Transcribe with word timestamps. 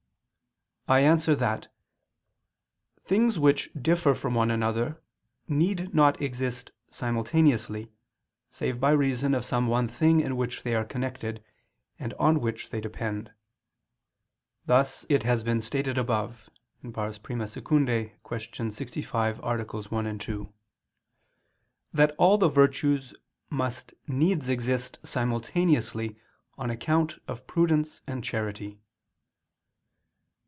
I 0.87 0.99
answer 1.01 1.35
that, 1.37 1.73
Things 3.05 3.39
which 3.39 3.69
differ 3.81 4.13
from 4.13 4.33
one 4.35 4.51
another 4.51 5.01
need 5.47 5.93
not 5.95 6.21
exist 6.21 6.73
simultaneously, 6.89 7.93
save 8.49 8.77
by 8.81 8.91
reason 8.91 9.33
of 9.33 9.45
some 9.45 9.67
one 9.67 9.87
thing 9.87 10.19
in 10.19 10.35
which 10.35 10.63
they 10.63 10.75
are 10.75 10.83
connected 10.83 11.41
and 11.97 12.13
on 12.15 12.41
which 12.41 12.71
they 12.71 12.81
depend: 12.81 13.31
thus 14.65 15.05
it 15.07 15.23
has 15.23 15.45
been 15.45 15.61
stated 15.61 15.97
above 15.97 16.49
(I 16.83 16.87
II, 16.89 17.11
Q. 17.23 18.69
65, 18.71 19.39
AA. 19.39 19.63
1, 19.63 20.17
2) 20.19 20.53
that 21.93 22.15
all 22.17 22.37
the 22.37 22.49
virtues 22.49 23.13
must 23.49 23.93
needs 24.07 24.49
exist 24.49 24.99
simultaneously 25.03 26.19
on 26.57 26.69
account 26.69 27.17
of 27.29 27.47
prudence 27.47 28.01
and 28.07 28.21
charity. 28.25 28.81